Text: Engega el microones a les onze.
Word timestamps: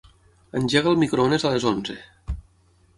Engega 0.59 0.89
el 0.93 0.97
microones 1.03 1.47
a 1.51 1.55
les 1.57 1.71
onze. 1.75 2.01